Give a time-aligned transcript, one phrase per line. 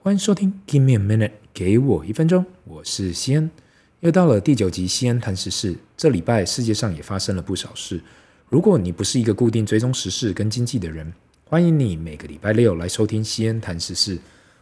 [0.00, 3.50] 欢迎收听 Give me a minute，给我一分钟，我是西安。
[3.98, 5.74] 又到了第九集西安谈时事。
[5.96, 8.00] 这礼拜世界上也发生了不少事。
[8.48, 11.12] 如果你不是一个固定追踪时事跟经济的人，
[11.44, 14.16] 欢迎你每个礼拜六来收听西安谈时事。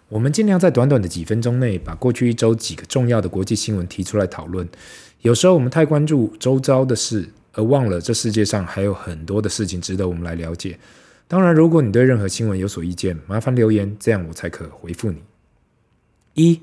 [0.08, 4.66] 我们尽量在短短的几分钟内，把过去一周几个重要的国际新闻提出来讨论。
[5.20, 10.78] 有时候我们太关注周遭的事，而忘了这世界上还有很多的事情值得我们来了解。
[11.28, 15.22] 当然，如果你对任何新闻有所意见，麻烦留言，这样我才可回复你。
[16.34, 16.60] 一，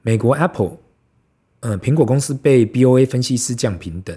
[0.00, 0.78] 美国 Apple，
[1.60, 4.16] 呃，苹果公司被 BOA 分析师降平等。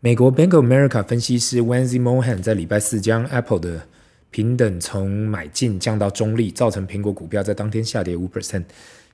[0.00, 3.86] 美国 Bank of America 分析师 Wamsi Mohan 在礼拜四将 Apple 的
[4.30, 8.64] 平等从买进降到中立，造成苹果股票在当天下跌五 percent。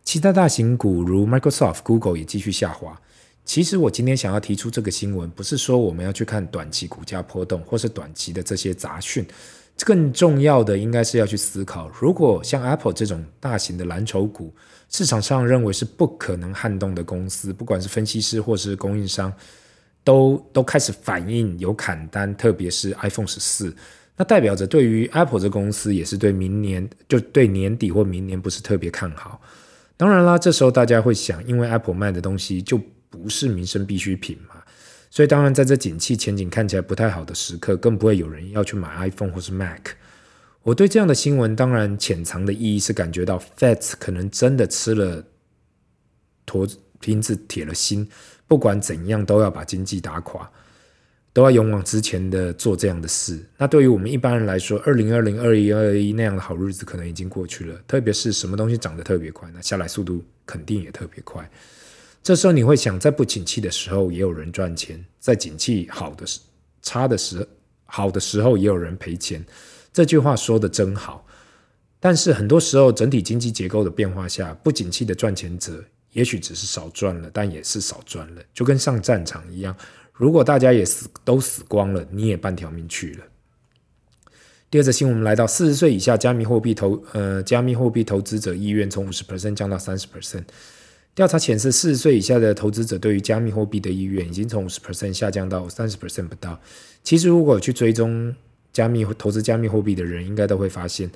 [0.04, 3.00] 其他大型股如 Microsoft、Google 也继续下滑。
[3.44, 9.26] 其实我今天想要提出这个新闻，不是说我们要去看短期股价波动，或是短期的这些杂讯。
[9.84, 14.54] 更重要的应该是要去思考，如果像 Apple 这种大型的蓝筹股，
[14.88, 19.32] 市场上认为是不可能撼动的公司，不管是分析师或是供应商，
[20.02, 23.74] 都都开始反应有砍单，特别是 iPhone 十四，
[24.16, 29.40] 那代表着对于 Apple 这公司也是对明年就对年底或明年不是特别看好。
[29.96, 34.59] 当然啦，这时候大家会想，因为 Apple 卖的东西就不是民生必需品嘛。
[35.10, 39.88] 所以，当然，在这景气前景看起来不太好的时刻，更不会有人要去买 iPhone 或是 Mac。
[40.62, 45.24] 我对这样的新闻，当然潜藏的意义是感觉到 Fed 可能真的吃了
[46.46, 46.64] 驮
[47.00, 48.08] 钉子，铁了心，
[48.46, 50.48] 不管怎样都要把经济打垮，
[51.32, 53.44] 都要勇往直前的做这样的事。
[53.56, 57.74] 那对于我们一般人来说，二零二零、二一、二一那样的好日子可能已经过去了。
[57.88, 61.50] 特别是什么东西涨得特别快，那下来速度肯定也特别快。
[62.22, 66.40] 这时候你会想，在不景气的时候也有人赚钱，在景气好的时、
[66.82, 67.48] 差的时、
[67.86, 69.44] 好的时候也有人赔钱。
[69.92, 71.26] 这句话说得真好。
[71.98, 79.74] 但是很多时候，整体经济结构的变化下，不景气的赚钱者也许只是少赚了，但也是少赚了，就跟上战场一样。
[80.12, 83.24] 如果大家也死都死光了，你也半条命去了。
[84.70, 90.44] 第二则新闻，我们来到四十岁以下加密货币投呃加密货币投资者意愿从五十 percent 降到三十 percent。
[91.14, 96.58] 调查显示，四十岁以下的投资者对于加密货币的意愿已经从五十 percent 下降到三十 percent 不到。
[97.02, 98.34] 其实，如果去追踪
[98.72, 101.10] 加密投资加密货币的人，应该都会发现，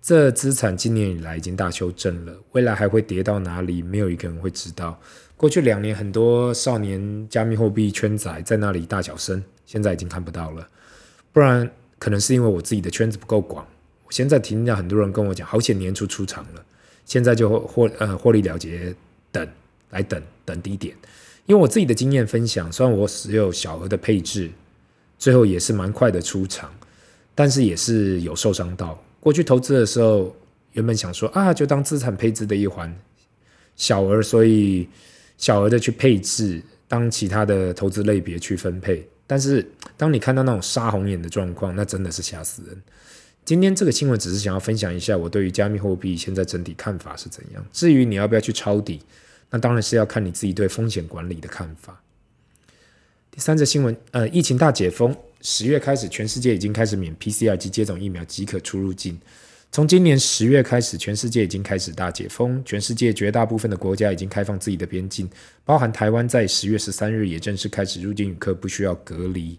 [0.00, 4.98] 这资产今年以来已经大修正了，未来还会跌到哪里，没有一个人会知道。
[5.36, 10.66] 过去两年，很多少年加密货币圈仔在那里大小声，现在已经看不到了。
[11.32, 13.66] 不然，可能是因为我自己的圈子不够广。
[14.04, 16.64] 我现在听到很多人跟我讲，好险年初出场了，
[17.04, 18.94] 现在就获呃获利了结。
[19.34, 19.48] 等
[19.90, 20.94] 来等等低点，
[21.46, 24.48] 因为我自己的经验分享，虽然我只有小额的配置，
[25.18, 26.72] 最后也是蛮快的出场，
[27.34, 28.96] 但是也是有受伤到。
[29.18, 30.34] 过去投资的时候，
[30.72, 32.94] 原本想说啊，就当资产配置的一环，
[33.74, 34.88] 小额，所以
[35.36, 39.04] 小额的去配置，当其他的投资类别去分配。
[39.26, 39.66] 但是
[39.96, 42.82] 当你看到那种杀红眼的状况，那真的是吓死人。
[43.44, 47.64] 今天这个新闻只是想要分享一下我对于加密货币现在整体看法是怎样。
[47.72, 49.00] 至于你要不要去抄底？
[49.50, 52.00] 那当然是要看你自己对风险管理的看法。
[53.30, 59.18] 第三则新闻，呃，疫情大解封，十月开始，全世界已经开始免 PCR 及接种疫苗即可出入境。
[59.70, 65.28] 从今年十月开始，全世界已经开始大解封，全世界绝大部分的国家已经开放自己的边境，
[65.64, 69.58] 包含台湾，在十月十三日也正式开始入境旅客不需要隔离。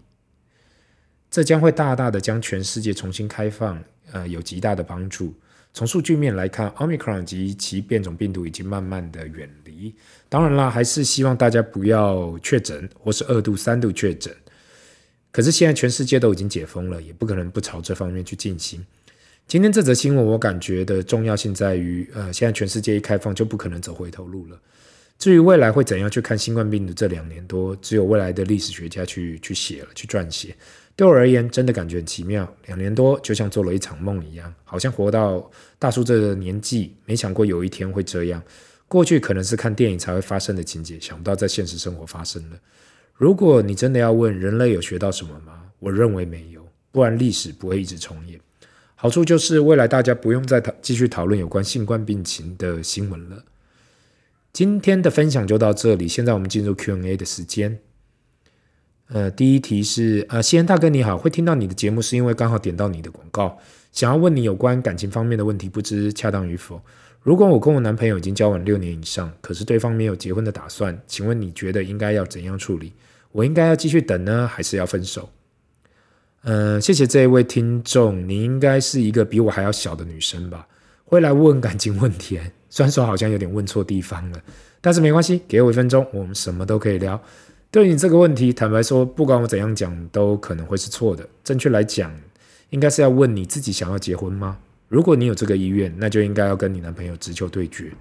[1.30, 3.82] 这将会大大的将全世界重新开放，
[4.12, 5.34] 呃，有极大的帮助。
[5.74, 9.94] 从数据面来看，Omicron 及其变种病毒已经慢慢的远离。
[10.28, 14.34] 当然啦，还是希望大家不要确诊或是二度、三度确诊。
[15.30, 18.82] 可是现在全世界都已经解封了，也不可能不朝这方面去进行。
[19.46, 24.58] 今天这则新闻，我感觉的重要性在于，呃，现在全世界一开放，就不可能走回头路了。
[25.18, 30.56] 至于未来会怎样去看新冠病毒这两年多，只有未来的历史学家去去写了，去撰写。
[30.96, 32.50] 对我而言，真的感觉很奇妙。
[32.64, 38.42] 两年多就像做了一场梦一样，好像活到大叔这个年纪，没想过有一天会这样。
[38.88, 42.56] 过去可能是看电影才会发生的情节，想不到在现实生活发生了。
[43.12, 45.64] 如果你真的要问人类有学到什么吗？
[45.80, 48.40] 我认为没有，不然历史不会一直重演。
[48.94, 53.44] 好处就是未来大家不用再讨继续讨论有关新冠病情的新闻了。
[54.54, 57.78] 今天的分享就到这里，现在我们进入 Q&A 的时间。
[59.08, 63.56] 呃，第一题是，呃，西恩大哥你好，会听到你的节目是因为刚好点到你的广告，
[63.92, 66.80] 想要问你有关感情方面的问题，不知恰当与否。
[67.22, 72.92] 如果我跟我男朋友已经交往六年以上，可是对方没有结婚的打算，请问你觉得应该要怎样处理？
[73.30, 75.28] 我应该要继续等呢，还是要分手？
[76.42, 80.66] 呃，谢谢这一位听众，你应该是一个比我还要小的女生吧？
[81.04, 84.42] 会来问感情问题， 虽然说好像有点问错地方了，
[84.80, 87.20] 但是没关系，给我一分钟，我们什么都可以聊。
[87.70, 91.28] 对你这个问题，坦白说，不管我怎样讲，都可能会是错的。
[91.44, 92.10] 正确来讲，
[92.70, 94.58] 应该是要问你自己想要结婚吗？
[94.88, 97.92] 如果你有这个意愿，那就应该要跟你男朋友直球对决。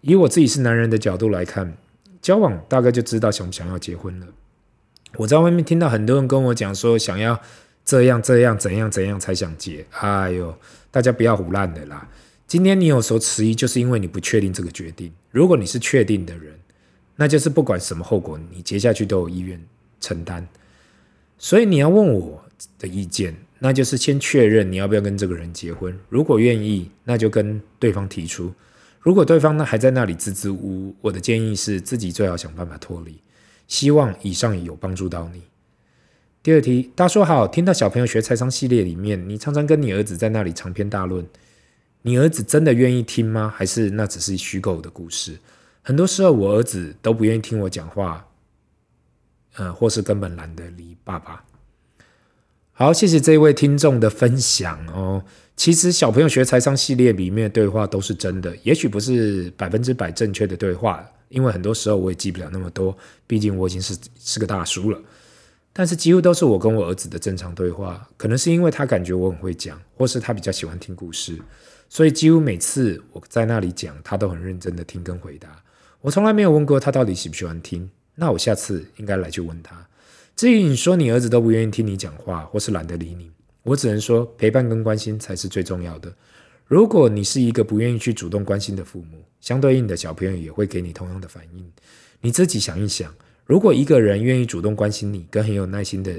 [0.00, 1.76] 以我自己是男人的角度来看，
[2.22, 4.26] 交往大概就知道想不想要结婚了。
[5.16, 7.38] 我在外面听到很多人跟我讲说，想要
[7.84, 9.84] 这样这样怎样怎样才想结。
[9.90, 10.56] 哎呦，
[10.90, 12.08] 大家不要唬烂的啦！
[12.46, 15.12] 今天你有所迟疑，就是因为你不确定这个决定。
[15.30, 16.54] 如果你是确定的人，
[17.16, 19.62] 那就是不管什么后果，你结下去都有意愿
[20.00, 20.46] 承担。
[21.38, 22.44] 所以你要问我
[22.78, 25.96] 的意见，那就是先确认你要不要跟这个人结婚。
[26.08, 28.52] 如果愿意，那就跟对方提出；
[29.00, 33.20] 如果对方呢还在那里支支吾吾，我的建议是自己最好想办法脱离。
[33.68, 35.42] 希望以上有帮助到你。
[36.42, 41.26] 第二题，大叔好，听到小朋友学财商系列里面，你常常跟你儿子在那里长篇大论，
[42.02, 43.52] 你儿子真的愿意听吗？
[43.56, 45.38] 还是那只是虚构的故事？
[45.82, 48.28] 很多时候我儿子都不愿意听我讲话，
[49.56, 51.44] 呃，或是根本懒得理爸爸。
[52.72, 55.24] 好，谢谢这位听众的分享哦。
[55.56, 61.06] 其实小朋友学财商系列里面的对话都是真的，也许不是百分之百正确的对话。
[61.28, 62.96] 因为很多时候我也记不了那么多，
[63.26, 65.00] 毕竟我已经是是个大叔了。
[65.72, 71.38] 但是几乎都是我跟我儿子的正常对话，可能是因为他感觉我很会讲，或是他比较喜欢听故事，
[71.88, 75.48] 所以几乎每次我在那里讲，他都很认真的听跟回答。
[76.02, 79.86] 我从来没有问过他到底喜不喜欢听，那我下次应该来去问他。
[80.34, 83.30] 至于你说你儿子都不愿意听你讲话，或是懒得理你，
[83.62, 86.12] 我只能说陪伴跟关心才是最重要的。
[86.66, 91.70] 如果你是一个不愿意去主动关心的父母，相对应的小朋友也会给你同样的反应。
[92.20, 93.14] 你自己想一想，
[93.46, 96.12] 如果一个人愿意主动关心你，跟很有耐心的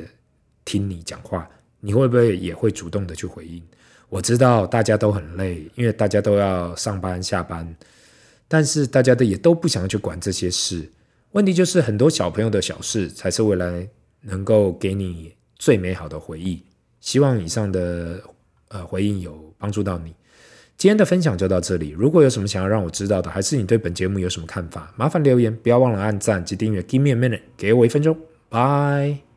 [0.64, 1.50] 听你讲话，
[1.82, 3.62] 你会不会也会主动的去回应？
[4.08, 7.76] 我知道大家都很累，因为大家都要上班下班，
[8.54, 10.88] 但是大家的也都不想要去管这些事。
[11.32, 13.90] 问题就是很多小朋友的小事，才是未来
[14.22, 16.62] 能够给你最美好的回忆。
[17.02, 18.22] 希望以上的
[18.68, 20.14] 呃回应有帮助到你。
[20.78, 21.90] 今天的分享就到这里。
[21.98, 26.80] 如果有什么想要让我知道的，还是你对本节目有什么看法，麻烦留言，不要忘了按赞及订阅。
[26.84, 28.16] Give me a minute，给我一分钟，
[28.50, 29.33] 拜。